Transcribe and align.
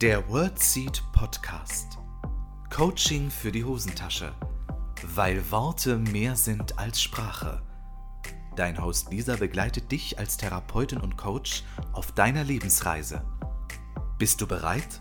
Der 0.00 0.28
WordSeed 0.28 1.02
Podcast. 1.12 1.98
Coaching 2.70 3.32
für 3.32 3.50
die 3.50 3.64
Hosentasche. 3.64 4.32
Weil 5.02 5.50
Worte 5.50 5.98
mehr 5.98 6.36
sind 6.36 6.78
als 6.78 7.02
Sprache. 7.02 7.62
Dein 8.54 8.80
Host 8.80 9.10
Lisa 9.10 9.34
begleitet 9.34 9.90
dich 9.90 10.16
als 10.16 10.36
Therapeutin 10.36 11.00
und 11.00 11.16
Coach 11.16 11.64
auf 11.92 12.12
deiner 12.12 12.44
Lebensreise. 12.44 13.24
Bist 14.18 14.40
du 14.40 14.46
bereit? 14.46 15.00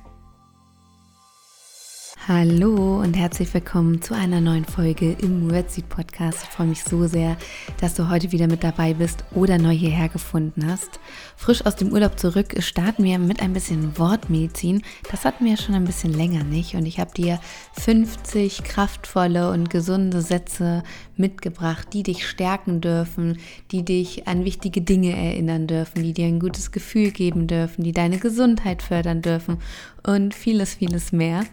Hallo 2.30 2.99
und 2.99 3.16
herzlich 3.16 3.54
willkommen 3.54 4.02
zu 4.02 4.13
einer 4.13 4.41
neuen 4.41 4.66
Folge 4.66 5.16
im 5.22 5.49
Wordseed 5.49 5.88
Podcast. 5.88 6.40
Ich 6.44 6.49
freue 6.49 6.68
mich 6.68 6.84
so 6.84 7.08
sehr, 7.08 7.38
dass 7.80 7.94
du 7.94 8.09
heute 8.09 8.34
wieder 8.34 8.48
mit 8.48 8.66
dabei 8.66 8.94
bist 8.94 9.23
oder 9.34 9.58
neu 9.58 9.72
hierher 9.72 10.09
gefunden 10.09 10.70
hast. 10.70 10.99
Frisch 11.38 11.66
aus 11.66 11.77
dem 11.77 11.94
Urlaub 11.94 12.20
zurück 12.20 12.54
starten 12.59 13.05
wir 13.05 13.18
mit 13.18 13.41
ein 13.41 13.54
bisschen 13.54 13.98
Wortmedizin. 13.98 14.82
Das 15.09 15.23
hatten 15.23 15.45
wir 15.45 15.52
ja 15.52 15.58
schon 15.58 15.76
ein 15.76 15.85
bisschen 15.85 16.12
länger 16.12 16.44
nicht 16.44 16.76
und 16.76 16.85
ich 16.85 16.99
habe 16.99 17.13
dir 17.13 17.40
50 17.80 18.66
kraftvolle 18.66 19.49
und 19.52 19.70
gesunde 19.70 20.21
Sätze 20.21 20.84
mitgebracht, 21.16 21.88
die 21.94 22.04
dich 22.04 22.27
stärken 22.27 22.82
dürfen, 22.82 23.38
die 23.71 23.85
dich 23.85 24.27
an 24.27 24.44
wichtige 24.44 24.82
Dinge 24.82 25.16
erinnern 25.16 25.66
dürfen, 25.66 26.04
die 26.04 26.12
dir 26.12 26.26
ein 26.26 26.41
gutes 26.41 26.73
Gefühl 26.73 27.12
geben 27.12 27.48
dürfen, 27.48 27.85
die 27.85 27.94
deine 27.94 28.18
Gesundheit 28.18 28.82
fördern 28.82 29.21
dürfen 29.21 29.60
und 30.04 30.35
vieles, 30.35 30.73
vieles 30.73 31.13
mehr. 31.13 31.46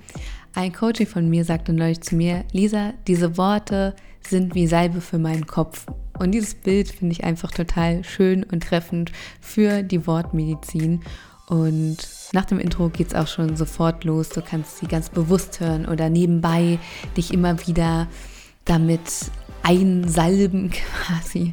Ein 0.56 0.72
Coaching 0.72 1.08
von 1.08 1.28
mir 1.28 1.44
sagte 1.44 1.72
neulich 1.72 2.00
zu 2.00 2.14
mir, 2.14 2.44
Lisa, 2.52 2.94
diese 3.08 3.36
Worte 3.36 3.96
sind 4.24 4.54
wie 4.54 4.68
Salbe 4.68 5.00
für 5.00 5.18
meinen 5.18 5.48
Kopf. 5.48 5.86
Und 6.16 6.30
dieses 6.30 6.54
Bild 6.54 6.88
finde 6.88 7.12
ich 7.12 7.24
einfach 7.24 7.50
total 7.50 8.04
schön 8.04 8.44
und 8.44 8.62
treffend 8.62 9.10
für 9.40 9.82
die 9.82 10.06
Wortmedizin. 10.06 11.00
Und 11.48 11.96
nach 12.32 12.44
dem 12.44 12.60
Intro 12.60 12.88
geht 12.88 13.08
es 13.08 13.14
auch 13.16 13.26
schon 13.26 13.56
sofort 13.56 14.04
los. 14.04 14.28
Du 14.28 14.42
kannst 14.42 14.78
sie 14.78 14.86
ganz 14.86 15.10
bewusst 15.10 15.58
hören 15.58 15.86
oder 15.86 16.08
nebenbei 16.08 16.78
dich 17.16 17.34
immer 17.34 17.66
wieder 17.66 18.06
damit 18.64 19.32
einsalben 19.64 20.70
quasi 21.04 21.52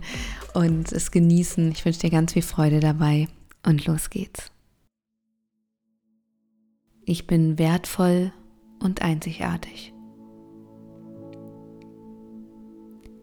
und 0.54 0.92
es 0.92 1.10
genießen. 1.10 1.72
Ich 1.72 1.84
wünsche 1.86 2.02
dir 2.02 2.12
ganz 2.12 2.34
viel 2.34 2.44
Freude 2.44 2.80
dabei 2.80 3.28
und 3.66 3.84
los 3.88 4.12
geht's. 4.12 4.52
Ich 7.04 7.26
bin 7.26 7.58
wertvoll 7.58 8.32
und 8.82 9.02
einzigartig. 9.02 9.94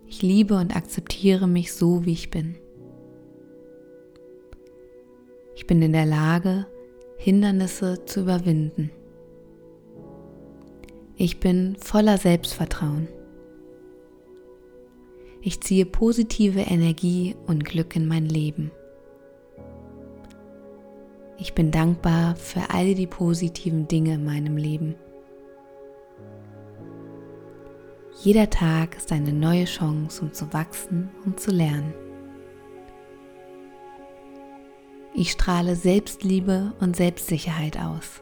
Ich 0.07 0.23
liebe 0.23 0.57
und 0.57 0.75
akzeptiere 0.75 1.47
mich 1.47 1.73
so, 1.73 2.05
wie 2.05 2.13
ich 2.13 2.31
bin. 2.31 2.57
Ich 5.55 5.67
bin 5.67 5.83
in 5.83 5.93
der 5.93 6.07
Lage, 6.07 6.67
Hindernisse 7.19 8.05
zu 8.07 8.21
überwinden. 8.21 8.91
Ich 11.17 11.41
bin 11.41 11.77
voller 11.77 12.17
Selbstvertrauen. 12.17 13.09
Ich 15.43 15.61
ziehe 15.61 15.85
positive 15.85 16.61
Energie 16.61 17.35
und 17.47 17.65
Glück 17.65 17.97
in 17.97 18.07
mein 18.07 18.27
Leben. 18.27 18.71
Ich 21.39 21.55
bin 21.55 21.71
dankbar 21.71 22.35
für 22.37 22.71
all 22.71 22.95
die 22.95 23.07
positiven 23.07 23.87
Dinge 23.89 24.15
in 24.15 24.25
meinem 24.25 24.57
Leben. 24.57 24.95
Jeder 28.21 28.51
Tag 28.51 28.97
ist 28.97 29.13
eine 29.13 29.33
neue 29.33 29.65
Chance, 29.65 30.23
um 30.23 30.33
zu 30.33 30.53
wachsen 30.53 31.09
und 31.25 31.39
zu 31.39 31.53
lernen. 31.53 31.95
Ich 35.15 35.31
strahle 35.31 35.77
Selbstliebe 35.77 36.73
und 36.81 36.97
Selbstsicherheit 36.97 37.79
aus. 37.79 38.21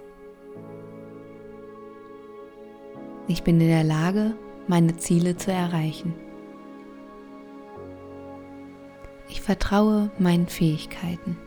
Ich 3.26 3.42
bin 3.42 3.58
in 3.58 3.68
der 3.68 3.84
Lage, 3.84 4.34
meine 4.68 4.98
Ziele 4.98 5.36
zu 5.36 5.50
erreichen. 5.50 6.14
Ich 9.30 9.40
vertraue 9.40 10.10
meinen 10.18 10.46
Fähigkeiten. 10.46 11.38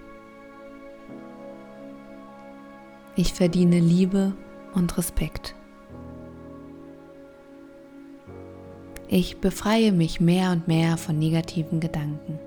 Ich 3.16 3.32
verdiene 3.32 3.80
Liebe 3.80 4.34
und 4.74 4.98
Respekt. 4.98 5.54
Ich 9.12 9.38
befreie 9.38 9.92
mich 9.92 10.22
mehr 10.22 10.52
und 10.52 10.68
mehr 10.68 10.96
von 10.96 11.18
negativen 11.18 11.80
Gedanken. 11.80 12.38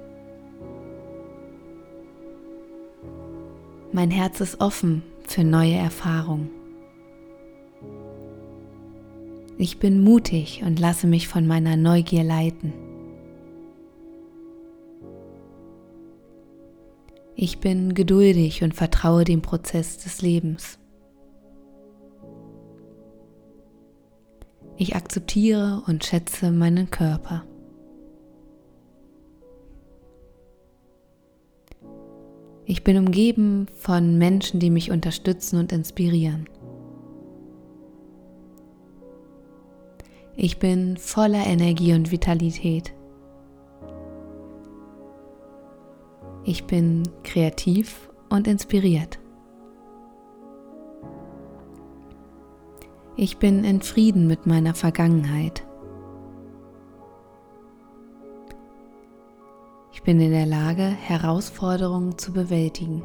Mein 3.90 4.12
Herz 4.12 4.40
ist 4.40 4.60
offen 4.60 5.02
für 5.26 5.42
neue 5.42 5.74
Erfahrungen. 5.74 6.50
Ich 9.58 9.80
bin 9.80 10.04
mutig 10.04 10.62
und 10.64 10.78
lasse 10.78 11.08
mich 11.08 11.26
von 11.26 11.48
meiner 11.48 11.76
Neugier 11.76 12.22
leiten. 12.22 12.72
Ich 17.34 17.58
bin 17.58 17.92
geduldig 17.92 18.62
und 18.62 18.74
vertraue 18.74 19.24
dem 19.24 19.42
Prozess 19.42 19.98
des 19.98 20.22
Lebens. 20.22 20.78
Ich 24.82 24.96
akzeptiere 24.96 25.80
und 25.86 26.02
schätze 26.02 26.50
meinen 26.50 26.90
Körper. 26.90 27.44
Ich 32.64 32.82
bin 32.82 32.96
umgeben 32.96 33.66
von 33.76 34.18
Menschen, 34.18 34.58
die 34.58 34.70
mich 34.70 34.90
unterstützen 34.90 35.60
und 35.60 35.70
inspirieren. 35.70 36.48
Ich 40.34 40.58
bin 40.58 40.96
voller 40.96 41.46
Energie 41.46 41.94
und 41.94 42.10
Vitalität. 42.10 42.92
Ich 46.42 46.64
bin 46.64 47.04
kreativ 47.22 48.10
und 48.30 48.48
inspiriert. 48.48 49.21
Ich 53.22 53.38
bin 53.38 53.62
in 53.62 53.80
Frieden 53.82 54.26
mit 54.26 54.46
meiner 54.46 54.74
Vergangenheit. 54.74 55.64
Ich 59.92 60.02
bin 60.02 60.20
in 60.20 60.32
der 60.32 60.44
Lage, 60.44 60.82
Herausforderungen 60.82 62.18
zu 62.18 62.32
bewältigen. 62.32 63.04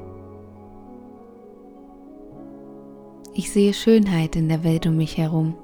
Ich 3.36 3.52
sehe 3.52 3.76
Schönheit 3.76 4.36
in 4.36 4.50
der 4.50 4.64
Welt 4.64 4.88
um 4.88 4.98
mich 4.98 5.20
herum. 5.20 5.56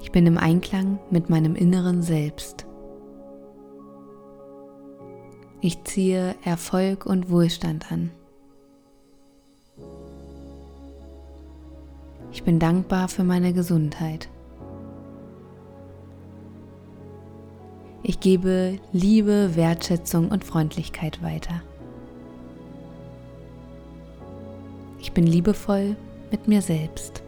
Ich 0.00 0.10
bin 0.12 0.26
im 0.26 0.38
Einklang 0.38 0.98
mit 1.10 1.28
meinem 1.28 1.56
inneren 1.56 2.00
Selbst. 2.00 2.66
Ich 5.60 5.84
ziehe 5.84 6.36
Erfolg 6.42 7.04
und 7.04 7.28
Wohlstand 7.28 7.92
an. 7.92 8.12
Ich 12.40 12.44
bin 12.44 12.58
dankbar 12.58 13.08
für 13.08 13.22
meine 13.22 13.52
Gesundheit. 13.52 14.30
Ich 18.02 18.18
gebe 18.18 18.78
Liebe, 18.94 19.56
Wertschätzung 19.56 20.30
und 20.30 20.42
Freundlichkeit 20.42 21.22
weiter. 21.22 21.60
Ich 25.00 25.12
bin 25.12 25.26
liebevoll 25.26 25.96
mit 26.30 26.48
mir 26.48 26.62
selbst. 26.62 27.22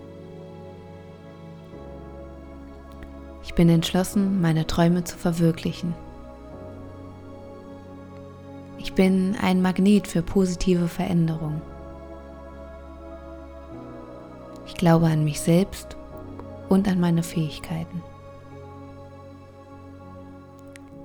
Ich 3.45 3.53
bin 3.53 3.69
entschlossen, 3.69 4.41
meine 4.41 4.67
Träume 4.67 5.05
zu 5.05 5.19
verwirklichen. 5.19 5.95
Ich 8.79 8.95
bin 8.95 9.37
ein 9.43 9.61
Magnet 9.61 10.09
für 10.09 10.23
positive 10.23 10.89
Veränderung. 10.89 11.61
Ich 14.73 14.79
glaube 14.79 15.07
an 15.07 15.23
mich 15.23 15.39
selbst 15.39 15.99
und 16.71 16.89
an 16.89 16.99
meine 16.99 17.23
Fähigkeiten. 17.23 18.03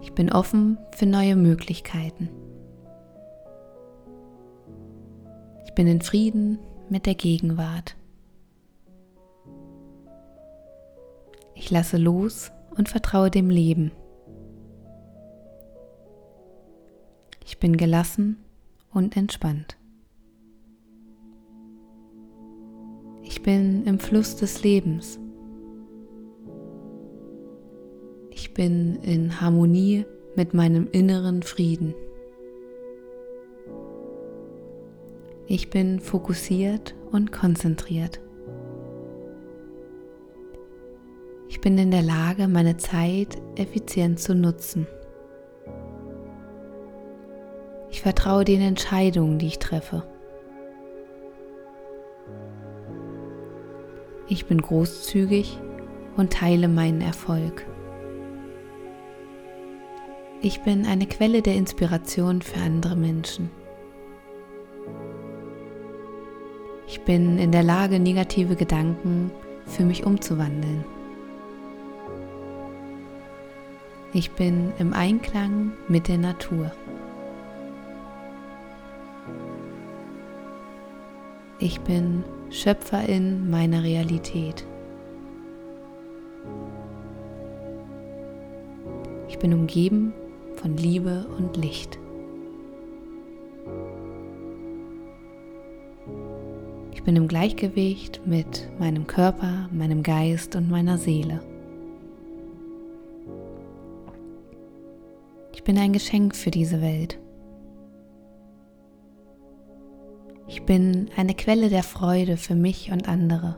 Ich 0.01 0.13
bin 0.13 0.31
offen 0.31 0.77
für 0.95 1.05
neue 1.05 1.35
Möglichkeiten. 1.35 2.29
Ich 5.65 5.73
bin 5.73 5.85
in 5.85 6.01
Frieden 6.01 6.59
mit 6.89 7.05
der 7.05 7.15
Gegenwart. 7.15 7.97
Ich 11.53 11.69
lasse 11.69 11.97
los 11.97 12.51
und 12.77 12.87
vertraue 12.87 13.29
dem 13.29 13.49
Leben. 13.49 13.91
Ich 17.43 17.59
bin 17.59 17.75
gelassen 17.75 18.37
und 18.93 19.17
entspannt. 19.17 19.76
Bin 23.47 23.85
im 23.85 23.97
Fluss 23.97 24.35
des 24.35 24.61
Lebens. 24.61 25.17
Ich 28.29 28.53
bin 28.53 28.97
in 29.03 29.39
Harmonie 29.39 30.05
mit 30.35 30.53
meinem 30.53 30.89
inneren 30.91 31.44
Frieden. 31.44 31.95
Ich 35.45 35.69
bin 35.69 36.01
fokussiert 36.01 36.94
und 37.13 37.31
konzentriert. 37.31 38.19
Ich 41.47 41.61
bin 41.61 41.77
in 41.77 41.91
der 41.91 42.03
Lage, 42.03 42.49
meine 42.49 42.75
Zeit 42.75 43.38
effizient 43.55 44.19
zu 44.19 44.35
nutzen. 44.35 44.88
Ich 47.91 48.01
vertraue 48.01 48.44
den 48.44 48.59
Entscheidungen, 48.59 49.39
die 49.39 49.47
ich 49.47 49.59
treffe. 49.59 50.03
Ich 54.29 54.45
bin 54.45 54.62
großzügig 54.62 55.57
und 56.18 56.33
teile 56.33 56.68
meinen 56.68 57.00
Erfolg. 57.00 57.65
Ich 60.41 60.62
bin 60.62 60.85
eine 60.85 61.07
Quelle 61.07 61.41
der 61.41 61.56
Inspiration 61.56 62.41
für 62.41 62.59
andere 62.59 62.95
Menschen. 62.97 63.50
Ich 66.88 67.01
bin 67.01 67.38
in 67.38 67.51
der 67.51 67.63
Lage, 67.63 68.00
negative 68.00 68.56
Gedanken 68.56 69.31
für 69.65 69.83
mich 69.83 70.06
umzuwandeln. 70.06 70.83
Ich 74.13 74.31
bin 74.31 74.73
im 74.77 74.94
Einklang 74.94 75.73
mit 75.88 76.07
der 76.07 76.18
Natur. 76.18 76.71
Ich 81.67 81.81
bin 81.81 82.23
Schöpferin 82.49 83.49
meiner 83.49 83.83
Realität. 83.83 84.65
Ich 89.27 89.37
bin 89.37 89.53
umgeben 89.53 90.13
von 90.55 90.77
Liebe 90.77 91.25
und 91.37 91.57
Licht. 91.57 91.99
Ich 96.93 97.03
bin 97.03 97.17
im 97.17 97.27
Gleichgewicht 97.27 98.21
mit 98.25 98.69
meinem 98.79 99.05
Körper, 99.05 99.67
meinem 99.73 100.03
Geist 100.03 100.55
und 100.55 100.69
meiner 100.69 100.97
Seele. 100.97 101.41
Ich 105.51 105.65
bin 105.65 105.77
ein 105.77 105.91
Geschenk 105.91 106.33
für 106.33 106.49
diese 106.49 106.81
Welt. 106.81 107.19
Bin 110.67 111.09
eine 111.15 111.33
Quelle 111.33 111.69
der 111.69 111.81
Freude 111.81 112.35
für 112.35 112.53
mich 112.53 112.91
und 112.91 113.07
andere. 113.07 113.57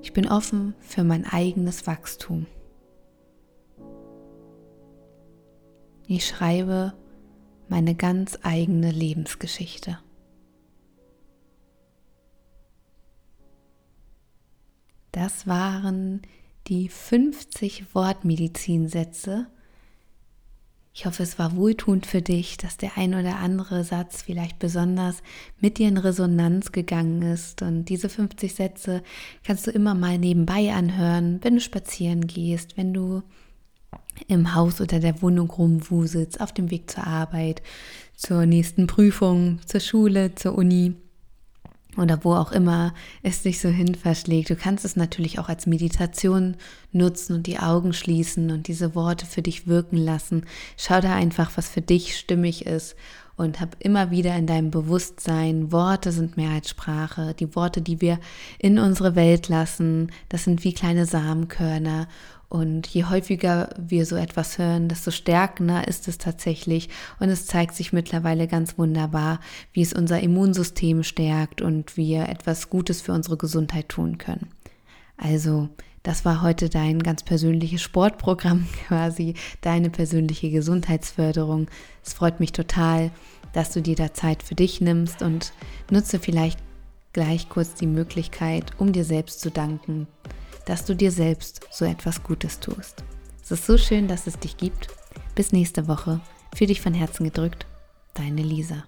Ich 0.00 0.12
bin 0.12 0.28
offen 0.28 0.74
für 0.78 1.02
mein 1.02 1.26
eigenes 1.26 1.86
Wachstum. 1.88 2.46
Ich 6.06 6.24
schreibe 6.24 6.94
meine 7.68 7.96
ganz 7.96 8.38
eigene 8.42 8.92
Lebensgeschichte. 8.92 9.98
Das 15.10 15.48
waren 15.48 16.22
die 16.68 16.88
50 16.88 17.92
Wortmedizinsätze, 17.92 19.48
ich 20.94 21.06
hoffe, 21.06 21.22
es 21.22 21.38
war 21.38 21.54
wohltuend 21.54 22.06
für 22.06 22.22
dich, 22.22 22.56
dass 22.56 22.76
der 22.76 22.96
ein 22.96 23.14
oder 23.14 23.36
andere 23.36 23.84
Satz 23.84 24.22
vielleicht 24.22 24.58
besonders 24.58 25.22
mit 25.60 25.78
dir 25.78 25.88
in 25.88 25.96
Resonanz 25.96 26.72
gegangen 26.72 27.22
ist. 27.22 27.62
Und 27.62 27.84
diese 27.84 28.08
50 28.08 28.54
Sätze 28.54 29.02
kannst 29.44 29.66
du 29.66 29.70
immer 29.70 29.94
mal 29.94 30.18
nebenbei 30.18 30.72
anhören, 30.72 31.38
wenn 31.42 31.54
du 31.54 31.60
spazieren 31.60 32.26
gehst, 32.26 32.76
wenn 32.76 32.92
du 32.92 33.22
im 34.26 34.54
Haus 34.54 34.80
oder 34.80 34.98
der 34.98 35.22
Wohnung 35.22 35.50
rumwuselst, 35.50 36.40
auf 36.40 36.52
dem 36.52 36.70
Weg 36.70 36.90
zur 36.90 37.06
Arbeit, 37.06 37.62
zur 38.16 38.46
nächsten 38.46 38.88
Prüfung, 38.88 39.60
zur 39.64 39.80
Schule, 39.80 40.34
zur 40.34 40.58
Uni 40.58 40.96
oder 42.00 42.24
wo 42.24 42.34
auch 42.34 42.52
immer 42.52 42.94
es 43.22 43.42
dich 43.42 43.60
so 43.60 43.68
hin 43.68 43.94
verschlägt. 43.94 44.50
Du 44.50 44.56
kannst 44.56 44.84
es 44.84 44.96
natürlich 44.96 45.38
auch 45.38 45.48
als 45.48 45.66
Meditation 45.66 46.56
nutzen 46.92 47.34
und 47.36 47.46
die 47.46 47.58
Augen 47.58 47.92
schließen 47.92 48.50
und 48.50 48.68
diese 48.68 48.94
Worte 48.94 49.26
für 49.26 49.42
dich 49.42 49.66
wirken 49.66 49.96
lassen. 49.96 50.44
Schau 50.76 51.00
da 51.00 51.14
einfach, 51.14 51.52
was 51.56 51.68
für 51.68 51.82
dich 51.82 52.16
stimmig 52.16 52.66
ist 52.66 52.96
und 53.38 53.60
hab 53.60 53.76
immer 53.78 54.10
wieder 54.10 54.34
in 54.36 54.46
deinem 54.46 54.70
Bewusstsein, 54.70 55.70
Worte 55.70 56.10
sind 56.10 56.36
mehr 56.36 56.50
als 56.50 56.70
Sprache. 56.70 57.34
Die 57.38 57.54
Worte, 57.54 57.80
die 57.80 58.00
wir 58.00 58.18
in 58.58 58.78
unsere 58.78 59.14
Welt 59.14 59.48
lassen, 59.48 60.10
das 60.28 60.44
sind 60.44 60.64
wie 60.64 60.74
kleine 60.74 61.06
Samenkörner 61.06 62.08
und 62.48 62.86
je 62.86 63.04
häufiger 63.04 63.68
wir 63.76 64.06
so 64.06 64.16
etwas 64.16 64.56
hören, 64.56 64.88
desto 64.88 65.10
stärkender 65.10 65.86
ist 65.86 66.08
es 66.08 66.16
tatsächlich. 66.16 66.88
Und 67.20 67.28
es 67.28 67.46
zeigt 67.46 67.74
sich 67.74 67.92
mittlerweile 67.92 68.48
ganz 68.48 68.78
wunderbar, 68.78 69.40
wie 69.72 69.82
es 69.82 69.92
unser 69.92 70.20
Immunsystem 70.20 71.02
stärkt 71.02 71.60
und 71.60 71.98
wir 71.98 72.28
etwas 72.28 72.70
Gutes 72.70 73.02
für 73.02 73.12
unsere 73.12 73.36
Gesundheit 73.36 73.90
tun 73.90 74.16
können. 74.16 74.48
Also, 75.18 75.68
das 76.02 76.24
war 76.24 76.40
heute 76.40 76.70
dein 76.70 77.02
ganz 77.02 77.22
persönliches 77.22 77.82
Sportprogramm 77.82 78.66
quasi, 78.86 79.34
deine 79.60 79.90
persönliche 79.90 80.50
Gesundheitsförderung. 80.50 81.66
Es 82.02 82.14
freut 82.14 82.40
mich 82.40 82.52
total, 82.52 83.10
dass 83.52 83.72
du 83.72 83.82
dir 83.82 83.96
da 83.96 84.14
Zeit 84.14 84.42
für 84.42 84.54
dich 84.54 84.80
nimmst 84.80 85.20
und 85.20 85.52
nutze 85.90 86.18
vielleicht 86.18 86.60
gleich 87.12 87.50
kurz 87.50 87.74
die 87.74 87.86
Möglichkeit, 87.86 88.72
um 88.78 88.92
dir 88.92 89.04
selbst 89.04 89.40
zu 89.40 89.50
danken 89.50 90.06
dass 90.68 90.84
du 90.84 90.94
dir 90.94 91.10
selbst 91.10 91.66
so 91.70 91.86
etwas 91.86 92.22
Gutes 92.22 92.60
tust. 92.60 93.02
Es 93.42 93.50
ist 93.50 93.64
so 93.64 93.78
schön, 93.78 94.06
dass 94.06 94.26
es 94.26 94.38
dich 94.38 94.58
gibt. 94.58 94.88
Bis 95.34 95.50
nächste 95.50 95.88
Woche. 95.88 96.20
Für 96.54 96.66
dich 96.66 96.82
von 96.82 96.92
Herzen 96.92 97.24
gedrückt, 97.24 97.66
deine 98.12 98.42
Lisa. 98.42 98.84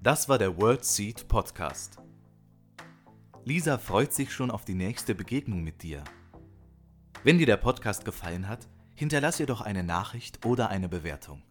Das 0.00 0.28
war 0.28 0.38
der 0.38 0.56
World 0.56 0.84
Seed 0.84 1.26
Podcast. 1.26 1.98
Lisa 3.44 3.76
freut 3.76 4.12
sich 4.12 4.32
schon 4.32 4.52
auf 4.52 4.64
die 4.64 4.76
nächste 4.76 5.16
Begegnung 5.16 5.64
mit 5.64 5.82
dir. 5.82 6.04
Wenn 7.24 7.38
dir 7.38 7.46
der 7.46 7.56
Podcast 7.56 8.04
gefallen 8.04 8.46
hat, 8.46 8.68
hinterlass 8.94 9.40
ihr 9.40 9.46
doch 9.46 9.62
eine 9.62 9.82
Nachricht 9.82 10.46
oder 10.46 10.68
eine 10.68 10.88
Bewertung. 10.88 11.42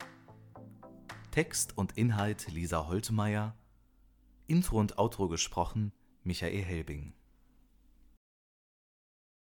Text 1.32 1.78
und 1.78 1.98
Inhalt 1.98 2.48
Lisa 2.50 2.88
Holtmeier, 2.88 3.58
Intro 4.48 4.80
und 4.80 4.98
Outro 4.98 5.28
gesprochen 5.28 5.92
Michael 6.24 6.64
Helbing. 6.64 7.14